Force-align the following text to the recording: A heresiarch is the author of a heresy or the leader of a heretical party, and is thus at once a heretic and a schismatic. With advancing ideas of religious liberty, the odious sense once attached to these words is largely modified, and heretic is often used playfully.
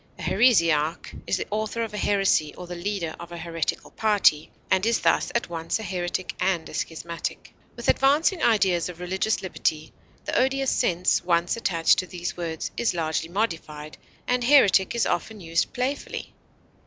A 0.17 0.23
heresiarch 0.23 1.13
is 1.27 1.37
the 1.37 1.45
author 1.51 1.83
of 1.83 1.93
a 1.93 1.97
heresy 1.99 2.55
or 2.55 2.65
the 2.65 2.73
leader 2.73 3.15
of 3.19 3.31
a 3.31 3.37
heretical 3.37 3.91
party, 3.91 4.49
and 4.71 4.83
is 4.83 5.01
thus 5.01 5.31
at 5.35 5.47
once 5.47 5.77
a 5.77 5.83
heretic 5.83 6.33
and 6.39 6.67
a 6.67 6.73
schismatic. 6.73 7.53
With 7.75 7.87
advancing 7.87 8.41
ideas 8.41 8.89
of 8.89 8.99
religious 8.99 9.43
liberty, 9.43 9.93
the 10.25 10.35
odious 10.35 10.71
sense 10.71 11.23
once 11.23 11.55
attached 11.55 11.99
to 11.99 12.07
these 12.07 12.35
words 12.35 12.71
is 12.77 12.95
largely 12.95 13.29
modified, 13.29 13.95
and 14.27 14.43
heretic 14.43 14.95
is 14.95 15.05
often 15.05 15.39
used 15.39 15.71
playfully. 15.71 16.33